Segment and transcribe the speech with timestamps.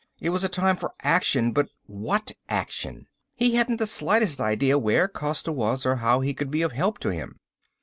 [0.19, 3.05] It was a time for action but what action?
[3.35, 6.97] He hadn't the slightest idea where Costa was or how he could be of help
[7.01, 7.39] to him.